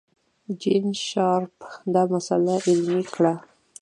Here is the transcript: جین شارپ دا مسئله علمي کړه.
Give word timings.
جین 0.59 0.85
شارپ 1.07 1.55
دا 1.93 2.01
مسئله 2.13 2.53
علمي 2.67 3.01
کړه. 3.13 3.33